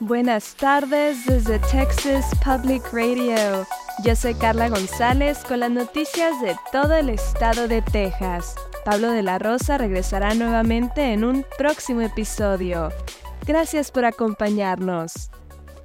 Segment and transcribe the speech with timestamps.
[0.00, 3.66] Buenas tardes desde Texas Public Radio.
[4.04, 8.54] Yo soy Carla González con las noticias de todo el estado de Texas.
[8.84, 12.90] Pablo de la Rosa regresará nuevamente en un próximo episodio.
[13.44, 15.30] Gracias por acompañarnos.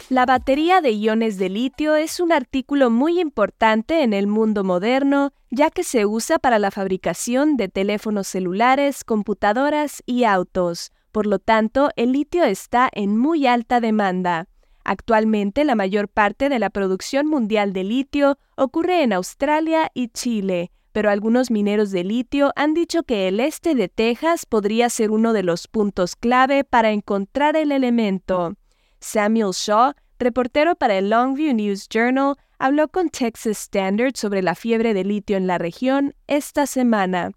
[0.10, 5.34] La batería de iones de litio es un artículo muy importante en el mundo moderno,
[5.50, 10.92] ya que se usa para la fabricación de teléfonos celulares, computadoras y autos.
[11.14, 14.48] Por lo tanto, el litio está en muy alta demanda.
[14.84, 20.72] Actualmente, la mayor parte de la producción mundial de litio ocurre en Australia y Chile,
[20.92, 25.34] pero algunos mineros de litio han dicho que el este de Texas podría ser uno
[25.34, 28.56] de los puntos clave para encontrar el elemento.
[29.00, 34.96] Samuel Shaw, reportero para el Longview News Journal, habló con Texas Standard sobre la fiebre
[34.96, 37.34] de litio en la región esta semana.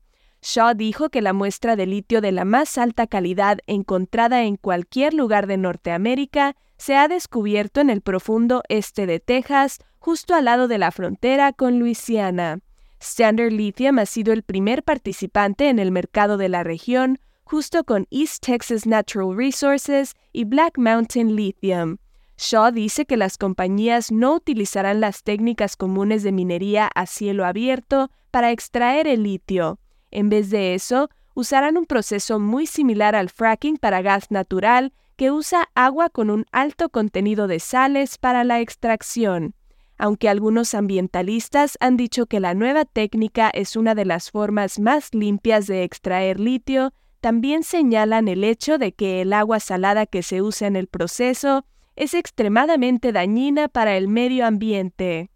[0.49, 5.13] Shaw dijo que la muestra de litio de la más alta calidad encontrada en cualquier
[5.13, 10.69] lugar de Norteamérica se ha descubierto en el profundo este de Texas, justo al lado
[10.69, 12.61] de la frontera con Luisiana.
[13.01, 18.07] Standard Lithium ha sido el primer participante en el mercado de la región, justo con
[18.13, 21.97] East Texas Natural Resources y Black Mountain Lithium.
[22.39, 28.13] Shaw dice que las compañías no utilizarán las técnicas comunes de minería a cielo abierto
[28.31, 29.81] para extraer el litio.
[30.17, 35.31] En vez de eso, usarán un proceso muy similar al fracking para gas natural que
[35.31, 39.55] usa agua con un alto contenido de sales para la extracción.
[39.99, 45.13] Aunque algunos ambientalistas han dicho que la nueva técnica es una de las formas más
[45.13, 50.41] limpias de extraer litio, también señalan el hecho de que el agua salada que se
[50.41, 55.29] usa en el proceso es extremadamente dañina para el medio ambiente.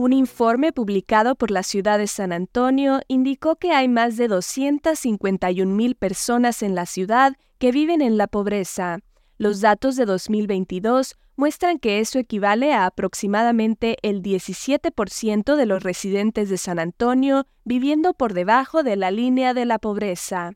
[0.00, 5.74] Un informe publicado por la ciudad de San Antonio indicó que hay más de 251
[5.74, 9.00] mil personas en la ciudad que viven en la pobreza.
[9.36, 16.48] Los datos de 2022 muestran que eso equivale a aproximadamente el 17% de los residentes
[16.48, 20.52] de San Antonio viviendo por debajo de la línea de la pobreza.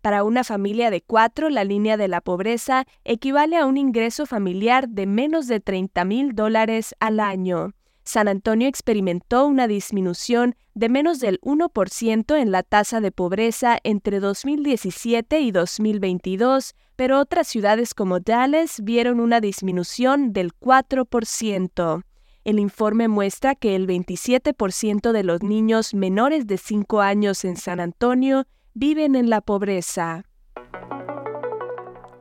[0.00, 4.88] Para una familia de cuatro, la línea de la pobreza equivale a un ingreso familiar
[4.88, 7.74] de menos de 30 mil dólares al año.
[8.06, 14.20] San Antonio experimentó una disminución de menos del 1% en la tasa de pobreza entre
[14.20, 22.04] 2017 y 2022, pero otras ciudades como Dallas vieron una disminución del 4%.
[22.44, 27.80] El informe muestra que el 27% de los niños menores de 5 años en San
[27.80, 30.22] Antonio viven en la pobreza.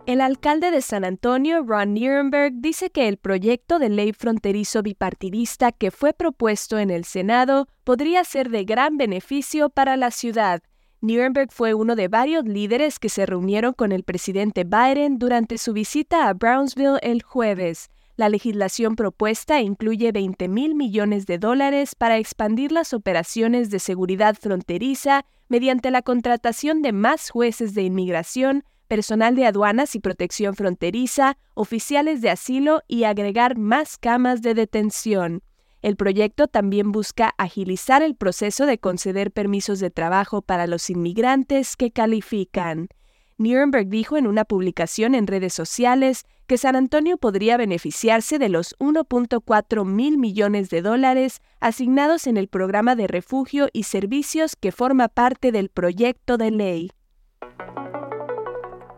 [0.06, 5.72] El alcalde de San Antonio, Ron Nirenberg, dice que el proyecto de ley fronterizo bipartidista
[5.72, 10.62] que fue propuesto en el Senado podría ser de gran beneficio para la ciudad.
[11.02, 15.74] Nirenberg fue uno de varios líderes que se reunieron con el presidente Biden durante su
[15.74, 17.90] visita a Brownsville el jueves.
[18.16, 24.36] La legislación propuesta incluye 20 mil millones de dólares para expandir las operaciones de seguridad
[24.40, 31.38] fronteriza mediante la contratación de más jueces de inmigración, personal de aduanas y protección fronteriza,
[31.54, 35.44] oficiales de asilo y agregar más camas de detención.
[35.82, 41.76] El proyecto también busca agilizar el proceso de conceder permisos de trabajo para los inmigrantes
[41.76, 42.90] que califican.
[43.38, 48.76] Nuremberg dijo en una publicación en redes sociales que San Antonio podría beneficiarse de los
[48.80, 55.10] 1.4 mil millones de dólares asignados en el programa de refugio y servicios que forma
[55.10, 56.92] parte del proyecto de ley.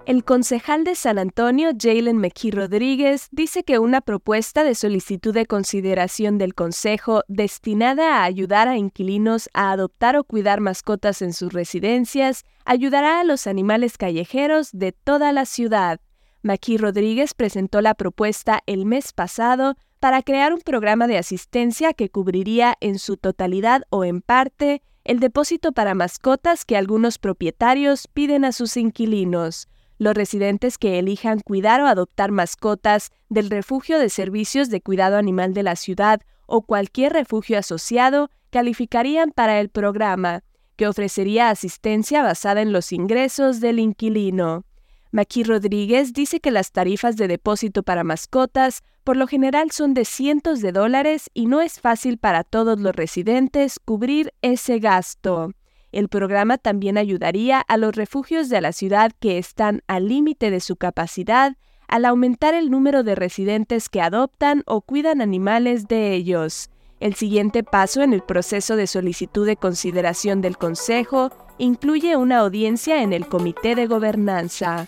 [0.08, 5.46] El concejal de San Antonio, Jalen McKee Rodríguez, dice que una propuesta de solicitud de
[5.46, 11.52] consideración del Consejo destinada a ayudar a inquilinos a adoptar o cuidar mascotas en sus
[11.52, 16.00] residencias ayudará a los animales callejeros de toda la ciudad.
[16.42, 22.10] McKee Rodríguez presentó la propuesta el mes pasado para crear un programa de asistencia que
[22.10, 28.46] cubriría en su totalidad o en parte el depósito para mascotas que algunos propietarios piden
[28.46, 29.68] a sus inquilinos.
[30.00, 35.54] Los residentes que elijan cuidar o adoptar mascotas del refugio de servicios de cuidado animal
[35.54, 40.44] de la ciudad o cualquier refugio asociado calificarían para el programa,
[40.76, 44.64] que ofrecería asistencia basada en los ingresos del inquilino.
[45.12, 50.06] Maki Rodríguez dice que las tarifas de depósito para mascotas por lo general son de
[50.06, 55.52] cientos de dólares y no es fácil para todos los residentes cubrir ese gasto.
[55.98, 60.60] El programa también ayudaría a los refugios de la ciudad que están al límite de
[60.60, 61.58] su capacidad
[61.88, 66.70] al aumentar el número de residentes que adoptan o cuidan animales de ellos.
[67.00, 73.02] El siguiente paso en el proceso de solicitud de consideración del Consejo incluye una audiencia
[73.02, 74.88] en el Comité de Gobernanza.